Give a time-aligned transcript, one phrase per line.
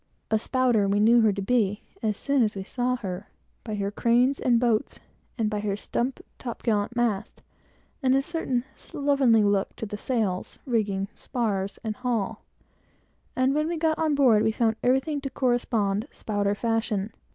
[0.31, 3.29] A "spouter" we knew her to be as soon as we saw her,
[3.63, 4.99] by her cranes and boats,
[5.37, 7.43] and by her stump top gallant masts,
[8.01, 12.41] and a certain slovenly look to the sails, rigging, spars and hull;
[13.35, 17.13] and when we got on board, we found everything to correspond, spouter fashion.